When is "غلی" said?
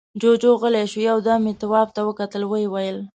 0.61-0.83